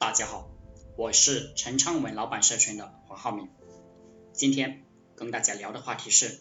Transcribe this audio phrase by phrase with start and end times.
[0.00, 0.48] 大家好，
[0.96, 3.50] 我是陈昌文老板社群的黄浩明。
[4.32, 4.82] 今天
[5.14, 6.40] 跟大家聊的话题是，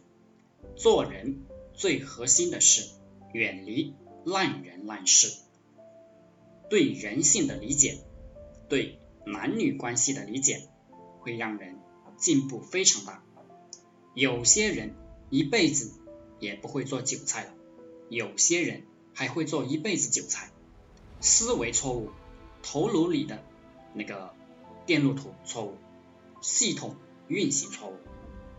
[0.77, 1.43] 做人
[1.73, 2.89] 最核心的是
[3.33, 5.41] 远离烂人烂事。
[6.69, 7.99] 对人性的理解，
[8.69, 10.69] 对男女关系的理解，
[11.19, 11.77] 会让人
[12.17, 13.21] 进步非常大。
[14.13, 14.95] 有些人
[15.29, 15.91] 一辈子
[16.39, 17.53] 也不会做韭菜了，
[18.07, 20.49] 有些人还会做一辈子韭菜。
[21.19, 22.11] 思维错误，
[22.63, 23.43] 头颅里的
[23.93, 24.33] 那个
[24.85, 25.77] 电路图错误，
[26.41, 26.95] 系统
[27.27, 27.97] 运行错误，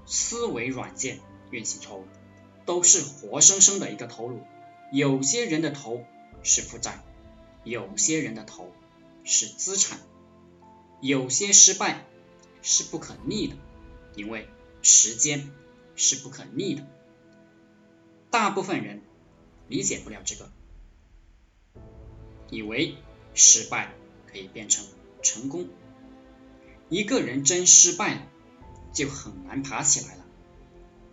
[0.07, 2.07] 思维软件运行错误，
[2.65, 4.41] 都是活生生的一个头颅。
[4.93, 6.05] 有些人的头
[6.43, 7.03] 是负债，
[7.65, 8.73] 有些人的头
[9.25, 10.01] 是资产，
[11.01, 12.05] 有些失败
[12.63, 13.57] 是不可逆的，
[14.17, 14.49] 因为
[14.83, 15.51] 时间
[15.95, 16.87] 是不可逆的。
[18.31, 19.03] 大部分人
[19.69, 20.51] 理解不了这个。
[22.51, 22.97] 以为
[23.33, 23.93] 失败
[24.27, 24.85] 可以变成
[25.23, 25.69] 成功，
[26.89, 28.23] 一个人真失败了，
[28.93, 30.25] 就很难爬起来了。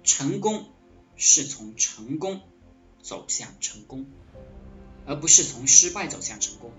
[0.04, 0.70] 成功
[1.16, 2.42] 是从成功
[3.02, 4.06] 走向成功，
[5.06, 6.72] 而不是从失败走向成功。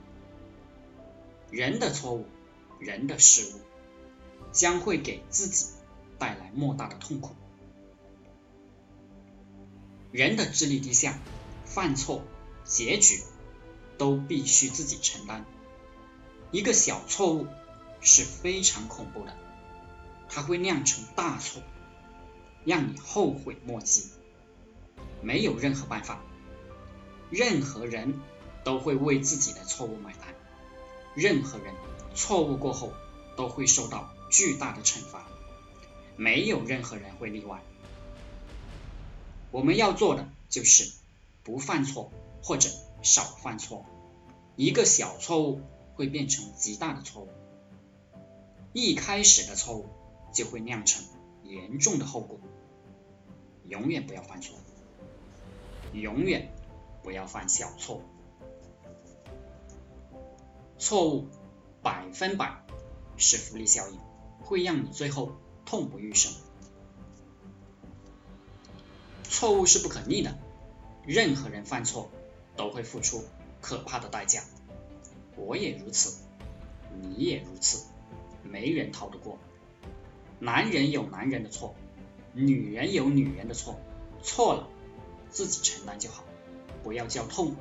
[1.51, 2.27] 人的错误，
[2.79, 3.61] 人的失误，
[4.53, 5.67] 将会给自己
[6.19, 7.35] 带来莫大的痛苦。
[10.13, 11.19] 人的智力低下，
[11.65, 12.23] 犯错，
[12.65, 13.23] 结局。
[13.99, 15.45] 都必须自己承担。
[16.51, 17.47] 一个小错误
[18.01, 19.37] 是非常恐怖的，
[20.29, 21.63] 它会酿成大错，
[22.65, 24.11] 让你后悔莫及。
[25.21, 26.21] 没有任何办法，
[27.31, 28.21] 任何人
[28.65, 30.35] 都会为自己的错误买单，
[31.15, 31.75] 任何人
[32.15, 32.93] 错误过后
[33.37, 35.27] 都会受到巨大的惩罚，
[36.17, 37.61] 没有任何人会例外。
[39.51, 40.93] 我们要做的就是
[41.43, 42.11] 不犯错，
[42.43, 42.71] 或者。
[43.01, 43.87] 少犯错，
[44.57, 45.61] 一个小错误
[45.99, 47.29] 会变成极大的错误。
[48.73, 49.89] 一开始的错误
[50.33, 51.05] 就会酿成
[51.43, 52.39] 严重的后果。
[53.67, 54.57] 永远不要犯错，
[55.93, 56.55] 永远
[57.03, 58.01] 不要犯小错。
[60.79, 61.27] 错误
[61.83, 62.63] 百分百
[63.17, 63.99] 是复利效应，
[64.45, 65.33] 会让你最后
[65.67, 66.33] 痛不欲生。
[69.25, 70.39] 错误是不可逆的，
[71.05, 72.09] 任何人犯错。
[72.57, 73.23] 都会付出
[73.61, 74.43] 可怕的代价，
[75.39, 76.21] 我也如此，
[77.01, 77.87] 你也如此，
[78.43, 79.39] 没人逃得过。
[80.41, 81.75] 男人有男人的错，
[82.33, 83.81] 女人有女人的错，
[84.23, 84.69] 错了
[85.31, 86.25] 自己承担就好，
[86.83, 87.57] 不要叫痛。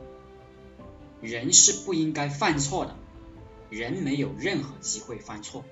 [1.22, 2.96] 人是不应该犯错的，
[3.70, 5.64] 人没有任何机会犯错，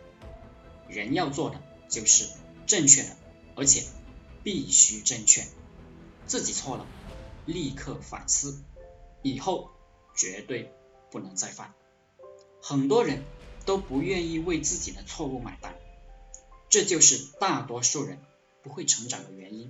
[0.87, 2.29] 人要做的就是
[2.65, 3.15] 正确的，
[3.55, 3.83] 而且
[4.43, 5.43] 必须正确。
[6.25, 6.87] 自己错了，
[7.45, 8.63] 立刻反思。
[9.21, 9.71] 以后
[10.15, 10.71] 绝对
[11.11, 11.73] 不能再犯。
[12.67, 13.23] 很多人
[13.63, 15.75] 都不愿意为自己的错误买单，
[16.67, 18.17] 这就是大多数人
[18.63, 19.69] 不会成长的原因。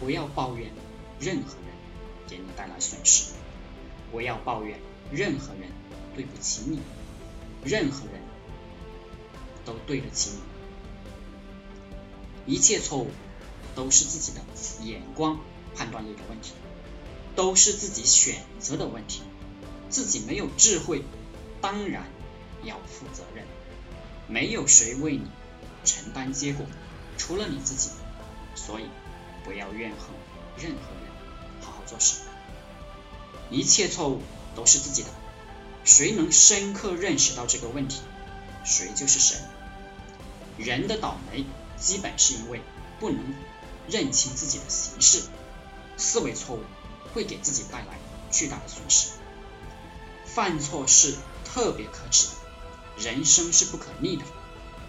[0.00, 0.72] 不要抱怨
[1.20, 1.76] 任何人
[2.26, 3.30] 给你带来损失，
[4.10, 4.80] 不要抱怨
[5.12, 5.70] 任何人
[6.16, 6.80] 对不起你，
[7.64, 8.20] 任何人
[9.64, 10.32] 都对得起
[12.46, 12.54] 你。
[12.54, 13.08] 一切错误
[13.76, 14.40] 都是自己的
[14.82, 15.38] 眼光
[15.76, 16.54] 判断力的问题。
[17.36, 19.22] 都是自己选择的问题，
[19.88, 21.04] 自己没有智慧，
[21.60, 22.04] 当然
[22.62, 23.44] 要负责任。
[24.26, 25.26] 没有谁为你
[25.84, 26.66] 承担结果，
[27.16, 27.90] 除了你自己。
[28.54, 28.88] 所以
[29.44, 30.08] 不要怨恨
[30.56, 31.10] 任何人，
[31.60, 32.20] 好好做事。
[33.50, 34.22] 一切错误
[34.54, 35.08] 都是自己的，
[35.84, 38.02] 谁能深刻认识到这个问题，
[38.64, 39.40] 谁就是神。
[40.58, 41.44] 人的倒霉
[41.78, 42.60] 基本是因为
[42.98, 43.20] 不能
[43.88, 45.22] 认清自己的形式，
[45.96, 46.62] 思维错误。
[47.14, 47.98] 会给自己带来
[48.30, 49.08] 巨大的损失。
[50.26, 51.14] 犯错是
[51.58, 52.28] 特别可耻，
[52.98, 54.24] 人生是不可逆的。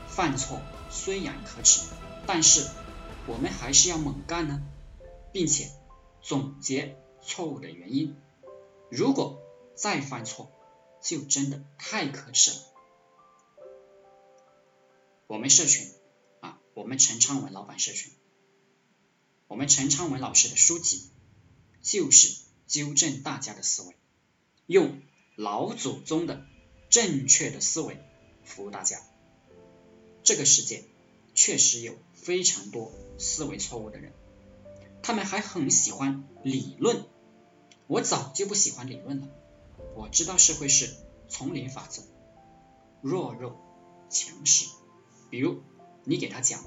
[0.07, 1.90] 犯错虽然可耻，
[2.28, 2.69] 但是
[3.25, 4.62] 我们还是要猛干呢，
[5.34, 5.72] 并且
[6.22, 8.16] 总结错误的原因。
[8.91, 9.41] 如果
[9.74, 10.52] 再犯错，
[11.02, 12.58] 就真的太可耻了。
[15.26, 15.91] 我们社群
[16.40, 18.14] 啊，我们陈昌文老板社群，
[19.47, 21.09] 我们陈昌文老师的书籍。
[21.82, 23.96] 就是纠正大家的思维，
[24.67, 25.02] 用
[25.35, 26.46] 老祖宗的
[26.90, 27.97] 正确的思维
[28.44, 29.00] 服务大家。
[30.24, 30.84] 这个世界
[31.34, 34.12] 确实有非常多思维错误的人，
[35.02, 37.06] 他们还很喜欢理论。
[37.88, 39.28] 我早就不喜欢理论了。
[39.96, 40.94] 我知道社会是
[41.28, 42.03] 丛林法则，
[43.02, 43.56] 弱肉
[44.09, 44.68] 强食。
[45.30, 45.62] 比如
[46.03, 46.64] 你给他讲，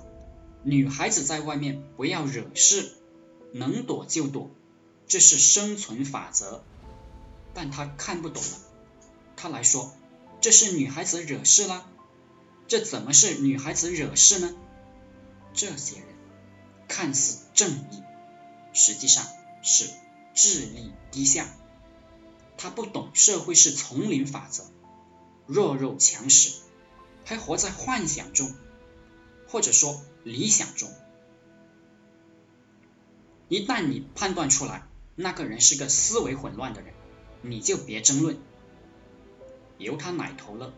[0.64, 2.96] 女孩子在外面不要惹事，
[3.52, 4.50] 能躲就躲。
[5.06, 6.62] 这是生存法则，
[7.54, 8.58] 但他看不懂了。
[9.36, 9.92] 他来说，
[10.42, 11.86] 这是女孩子惹事啦？
[12.66, 14.52] 这怎么是女孩子惹事呢？
[15.54, 16.06] 这些人
[16.88, 18.02] 看似正义，
[18.72, 19.24] 实际上
[19.62, 19.88] 是
[20.34, 21.46] 智力低下。
[22.58, 24.64] 他不懂社会是丛林法则，
[25.46, 26.54] 弱肉强食，
[27.24, 28.52] 还活在幻想中，
[29.46, 30.90] 或者说理想中。
[33.48, 36.94] 一旦你判断出来那个人是个思维混乱的人，
[37.42, 38.38] 你就别争论，
[39.78, 40.72] 由他奶头乐，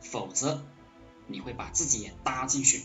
[0.00, 0.64] 否则
[1.26, 2.82] 你会把自己也搭进去。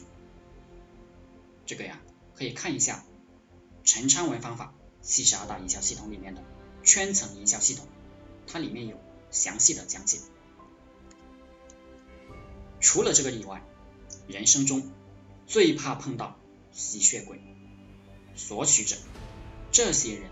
[1.65, 1.99] 这个呀，
[2.35, 3.03] 可以看一下
[3.83, 6.43] 陈昌文方法七十二大营销系统里面的
[6.83, 7.87] 圈层营销系统，
[8.45, 8.97] 它里面有
[9.31, 10.19] 详细的讲解。
[12.79, 13.63] 除了这个以外，
[14.27, 14.91] 人生中
[15.45, 16.37] 最怕碰到
[16.71, 17.41] 吸血鬼、
[18.35, 18.95] 索取者。
[19.71, 20.29] 这些人，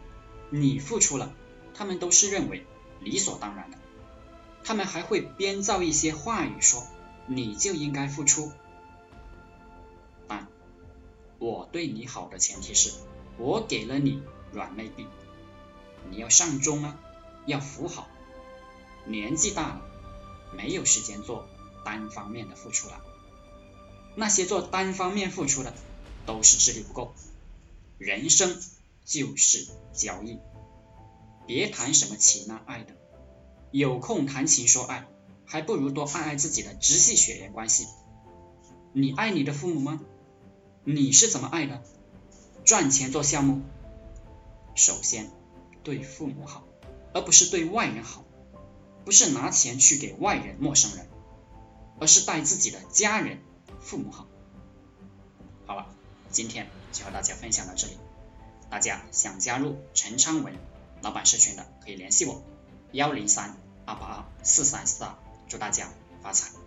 [0.51, 1.35] 你付出了，
[1.73, 2.65] 他们都是认为
[3.01, 3.77] 理所当然的，
[4.65, 6.85] 他们还会编造一些话语说
[7.27, 8.51] 你就应该付出。
[10.27, 10.47] 但
[11.39, 12.91] 我对你好的前提是
[13.37, 14.21] 我给了你
[14.51, 15.07] 软妹币，
[16.09, 16.99] 你要上钟啊，
[17.45, 18.07] 要扶好。
[19.05, 19.81] 年纪大了，
[20.51, 21.47] 没有时间做
[21.85, 23.01] 单方面的付出了。
[24.15, 25.73] 那些做单方面付出的，
[26.25, 27.13] 都是智力不够。
[27.97, 28.61] 人生。
[29.07, 30.39] 就是交易，
[31.45, 32.95] 别谈什么情啊爱的，
[33.77, 35.05] 有空谈情说爱，
[35.45, 37.85] 还不如多爱爱自己的直系血缘关系。
[38.93, 39.99] 你爱你的父母吗？
[40.85, 41.83] 你是怎么爱的？
[42.63, 43.63] 赚钱做项目，
[44.75, 45.29] 首先
[45.83, 46.63] 对父母好，
[47.13, 48.23] 而不是对外人好，
[49.03, 51.09] 不是拿钱去给外人、陌生人，
[51.99, 53.41] 而是带自己的家人、
[53.81, 54.25] 父母好。
[55.65, 55.93] 好了，
[56.31, 57.97] 今天就和大家分享到这里。
[58.69, 60.55] 大家想加入陈昌文
[61.01, 62.41] 老板社群的，可以联系我
[62.93, 65.11] 幺零三二八二四三四二，
[65.47, 65.87] 祝大家
[66.21, 66.64] 发财。